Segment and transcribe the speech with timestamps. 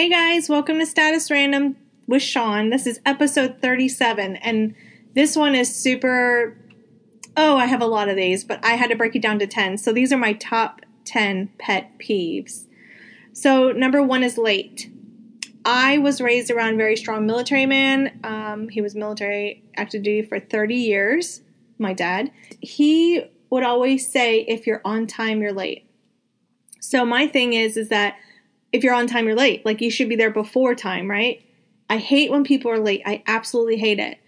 [0.00, 2.70] Hey guys, welcome to Status Random with Sean.
[2.70, 4.74] This is episode 37, and
[5.12, 6.56] this one is super.
[7.36, 9.46] Oh, I have a lot of these, but I had to break it down to
[9.46, 9.76] 10.
[9.76, 12.64] So these are my top 10 pet peeves.
[13.34, 14.90] So, number one is late.
[15.66, 18.20] I was raised around a very strong military man.
[18.24, 21.42] Um, he was military active duty for 30 years,
[21.76, 22.30] my dad.
[22.62, 25.84] He would always say, if you're on time, you're late.
[26.80, 28.16] So my thing is, is that
[28.72, 29.64] if you're on time, you're late.
[29.64, 31.44] Like you should be there before time, right?
[31.88, 33.02] I hate when people are late.
[33.04, 34.18] I absolutely hate it.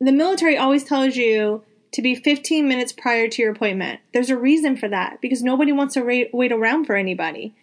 [0.00, 4.00] The military always tells you to be 15 minutes prior to your appointment.
[4.12, 7.54] There's a reason for that because nobody wants to wait around for anybody.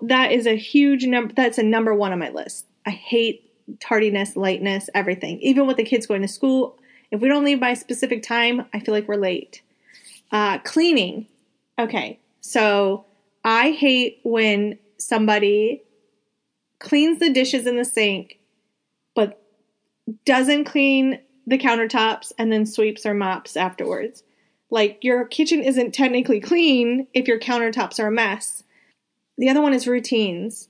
[0.00, 1.34] That is a huge number.
[1.34, 2.64] That's a number one on my list.
[2.86, 5.38] I hate tardiness, lateness, everything.
[5.40, 6.78] Even with the kids going to school,
[7.10, 9.60] if we don't leave by a specific time, I feel like we're late.
[10.32, 11.26] Uh, cleaning.
[11.78, 13.04] Okay, so
[13.44, 15.82] I hate when somebody
[16.78, 18.38] cleans the dishes in the sink,
[19.14, 19.42] but
[20.24, 24.22] doesn't clean the countertops and then sweeps or mops afterwards.
[24.70, 28.62] Like your kitchen isn't technically clean if your countertops are a mess.
[29.36, 30.68] The other one is routines.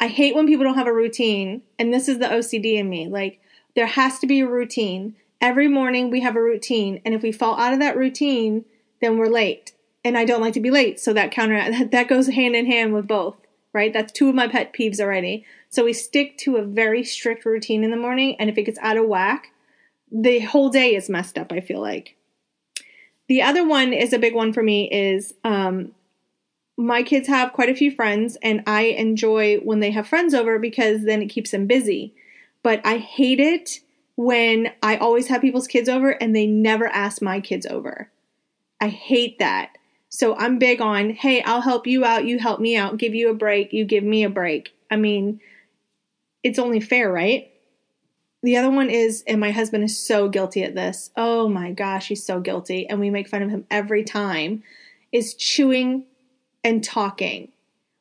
[0.00, 3.08] I hate when people don't have a routine, and this is the OCD in me.
[3.08, 3.40] Like
[3.74, 5.16] there has to be a routine.
[5.40, 8.64] Every morning we have a routine, and if we fall out of that routine,
[9.00, 9.72] then we're late.
[10.04, 12.92] And I don't like to be late, so that counter that goes hand in hand
[12.92, 13.36] with both
[13.76, 13.92] right?
[13.92, 15.44] That's two of my pet peeves already.
[15.68, 18.78] So we stick to a very strict routine in the morning, and if it gets
[18.80, 19.52] out of whack,
[20.10, 22.16] the whole day is messed up, I feel like.
[23.28, 25.92] The other one is a big one for me is um,
[26.78, 30.58] my kids have quite a few friends, and I enjoy when they have friends over
[30.58, 32.14] because then it keeps them busy.
[32.62, 33.80] But I hate it
[34.16, 38.10] when I always have people's kids over and they never ask my kids over.
[38.80, 39.76] I hate that.
[40.08, 43.30] So I'm big on, hey, I'll help you out, you help me out, give you
[43.30, 44.74] a break, you give me a break.
[44.90, 45.40] I mean,
[46.42, 47.50] it's only fair, right?
[48.42, 51.10] The other one is, and my husband is so guilty at this.
[51.16, 52.88] Oh my gosh, he's so guilty.
[52.88, 54.62] And we make fun of him every time,
[55.10, 56.04] is chewing
[56.62, 57.50] and talking.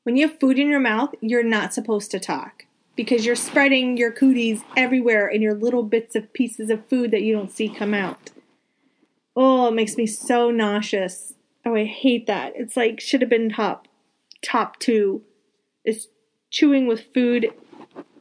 [0.03, 2.65] When you have food in your mouth, you're not supposed to talk
[2.95, 7.23] because you're spreading your cooties everywhere in your little bits of pieces of food that
[7.23, 8.29] you don't see come out.
[9.35, 11.33] Oh, it makes me so nauseous.
[11.65, 12.53] Oh, I hate that.
[12.55, 13.87] It's like should have been top
[14.43, 15.23] top two
[15.83, 16.07] is
[16.51, 17.51] chewing with food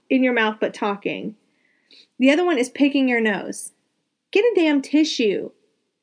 [0.08, 1.36] in your mouth but talking.
[2.18, 3.72] The other one is picking your nose.
[4.32, 5.50] Get a damn tissue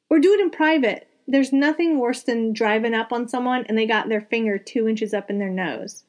[0.10, 1.08] or do it in private.
[1.28, 5.14] There's nothing worse than driving up on someone and they got their finger two inches
[5.14, 6.04] up in their nose.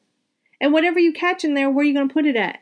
[0.61, 2.59] And whatever you catch in there, where are you going to put it at?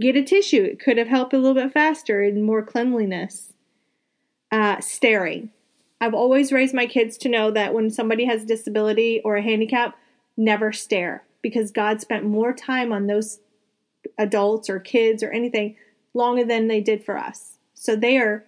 [0.00, 0.62] Get a tissue.
[0.62, 3.52] It could have helped a little bit faster and more cleanliness.
[4.50, 5.50] Uh, staring.
[6.00, 9.42] I've always raised my kids to know that when somebody has a disability or a
[9.42, 9.96] handicap,
[10.36, 13.40] never stare because God spent more time on those
[14.16, 15.76] adults or kids or anything
[16.14, 17.58] longer than they did for us.
[17.74, 18.44] So they are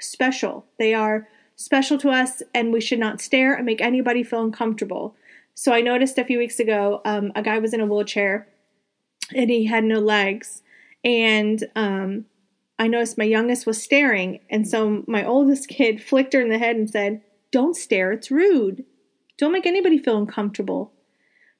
[0.00, 0.66] special.
[0.78, 5.14] They are special to us, and we should not stare and make anybody feel uncomfortable.
[5.54, 8.48] So I noticed a few weeks ago, um, a guy was in a wheelchair
[9.34, 10.62] and he had no legs,
[11.04, 12.26] and um,
[12.82, 16.58] I noticed my youngest was staring, and so my oldest kid flicked her in the
[16.58, 17.22] head and said,
[17.52, 18.84] Don't stare, it's rude.
[19.38, 20.92] Don't make anybody feel uncomfortable.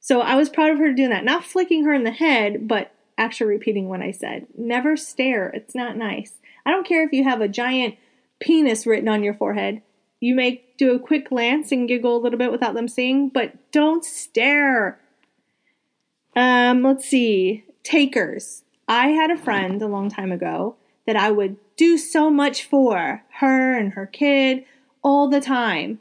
[0.01, 1.25] So I was proud of her doing that.
[1.25, 4.49] Not flicking her in the head, but actually repeating what I said.
[4.59, 6.41] Never stare, it's not nice.
[6.67, 7.95] I don't care if you have a giant
[8.41, 9.81] penis written on your forehead.
[10.19, 13.71] You may do a quick glance and giggle a little bit without them seeing, but
[13.71, 14.99] don't stare.
[16.35, 17.63] Um, let's see.
[17.85, 18.65] Takers.
[18.89, 23.25] I had a friend a long time ago that I would do so much for
[23.41, 24.65] her and her kid
[25.03, 26.01] all the time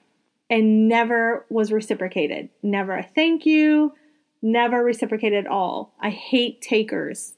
[0.50, 2.50] and never was reciprocated.
[2.62, 3.94] Never a thank you,
[4.42, 5.94] never reciprocated at all.
[6.00, 7.34] I hate takers.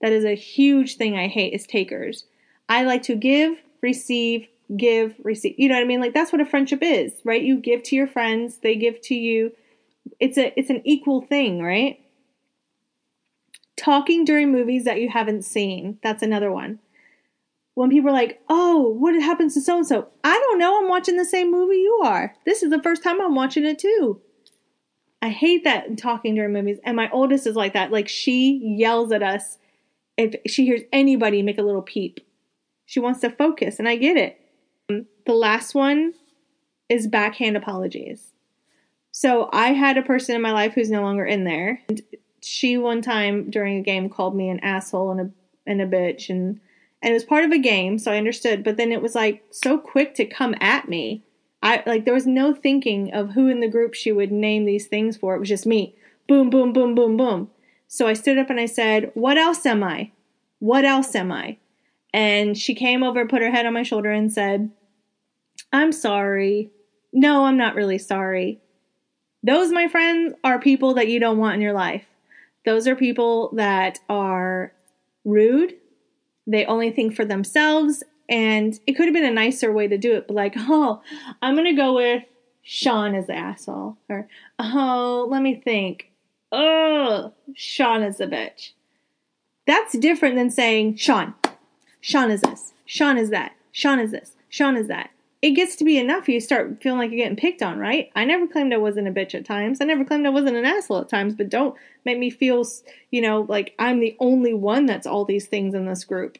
[0.00, 2.24] That is a huge thing I hate is takers.
[2.68, 5.54] I like to give, receive, give, receive.
[5.56, 6.00] You know what I mean?
[6.00, 7.42] Like that's what a friendship is, right?
[7.42, 9.52] You give to your friends, they give to you.
[10.20, 12.00] It's a it's an equal thing, right?
[13.76, 15.98] Talking during movies that you haven't seen.
[16.02, 16.80] That's another one
[17.78, 20.80] when people are like, "Oh, what happens to so and so?" I don't know.
[20.80, 22.34] I'm watching the same movie you are.
[22.44, 24.20] This is the first time I'm watching it too.
[25.22, 26.80] I hate that talking during movies.
[26.84, 27.92] And my oldest is like that.
[27.92, 29.58] Like she yells at us
[30.16, 32.18] if she hears anybody make a little peep.
[32.84, 34.40] She wants to focus, and I get it.
[34.88, 36.14] The last one
[36.88, 38.32] is backhand apologies.
[39.12, 41.80] So I had a person in my life who's no longer in there.
[41.88, 42.02] And
[42.42, 45.30] she one time during a game called me an asshole and a
[45.64, 46.58] and a bitch and
[47.02, 48.64] and it was part of a game, so I understood.
[48.64, 51.24] But then it was like so quick to come at me.
[51.62, 54.86] I like there was no thinking of who in the group she would name these
[54.86, 55.34] things for.
[55.34, 55.94] It was just me.
[56.26, 57.50] Boom, boom, boom, boom, boom.
[57.86, 60.12] So I stood up and I said, What else am I?
[60.58, 61.58] What else am I?
[62.12, 64.70] And she came over, put her head on my shoulder, and said,
[65.72, 66.70] I'm sorry.
[67.12, 68.60] No, I'm not really sorry.
[69.42, 72.04] Those, my friends, are people that you don't want in your life.
[72.64, 74.72] Those are people that are
[75.24, 75.74] rude.
[76.48, 78.02] They only think for themselves.
[78.28, 81.00] And it could have been a nicer way to do it, but like, oh,
[81.40, 82.24] I'm going to go with
[82.62, 83.96] Sean is the asshole.
[84.08, 84.26] Or,
[84.58, 86.10] oh, let me think.
[86.50, 88.72] Oh, Sean is a bitch.
[89.66, 91.34] That's different than saying, Sean,
[92.00, 95.84] Sean is this, Sean is that, Sean is this, Sean is that it gets to
[95.84, 96.28] be enough.
[96.28, 98.10] You start feeling like you're getting picked on, right?
[98.16, 99.80] I never claimed I wasn't a bitch at times.
[99.80, 102.64] I never claimed I wasn't an asshole at times, but don't make me feel,
[103.10, 106.38] you know, like I'm the only one that's all these things in this group.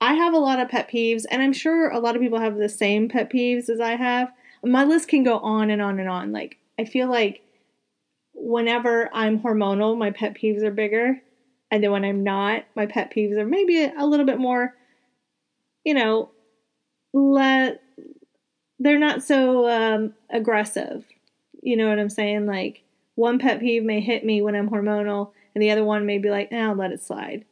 [0.00, 2.56] I have a lot of pet peeves, and I'm sure a lot of people have
[2.56, 4.32] the same pet peeves as I have.
[4.62, 6.32] My list can go on and on and on.
[6.32, 7.42] Like, I feel like
[8.34, 11.20] whenever I'm hormonal, my pet peeves are bigger.
[11.70, 14.74] And then when I'm not, my pet peeves are maybe a, little bit more,
[15.84, 16.30] you know,
[17.12, 17.82] let
[18.78, 21.04] they're not so um, aggressive.
[21.62, 22.46] You know what I'm saying?
[22.46, 22.82] Like
[23.14, 26.30] one pet peeve may hit me when I'm hormonal, and the other one may be
[26.30, 27.44] like, "Now eh, let it slide."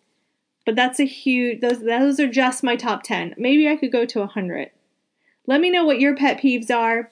[0.64, 1.61] But that's a huge.
[1.61, 3.35] Those those are just my top ten.
[3.37, 4.70] Maybe I could go to a hundred.
[5.47, 7.11] Let me know what your pet peeves are,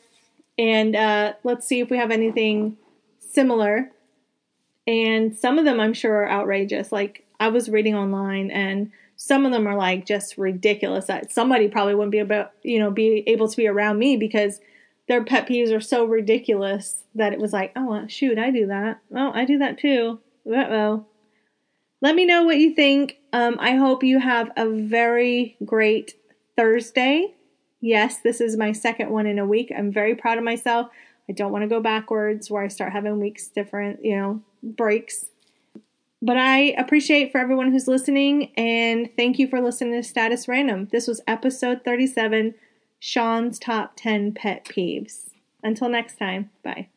[0.58, 2.76] and uh, let's see if we have anything
[3.18, 3.90] similar.
[4.86, 6.92] And some of them I'm sure are outrageous.
[6.92, 11.68] Like I was reading online and some of them are like just ridiculous that somebody
[11.68, 14.60] probably wouldn't be about you know be able to be around me because
[15.08, 19.00] their pet peeves are so ridiculous that it was like oh shoot i do that.
[19.14, 20.20] Oh i do that too.
[20.46, 21.06] Uh-oh.
[22.02, 23.18] Let me know what you think.
[23.32, 26.14] Um, i hope you have a very great
[26.56, 27.34] thursday.
[27.80, 29.72] Yes this is my second one in a week.
[29.76, 30.88] I'm very proud of myself.
[31.28, 35.26] I don't want to go backwards where i start having weeks different you know breaks
[36.24, 40.88] but I appreciate for everyone who's listening and thank you for listening to Status Random.
[40.90, 42.54] This was episode 37
[42.98, 45.32] Sean's Top 10 Pet Peeves.
[45.62, 46.88] Until next time, bye.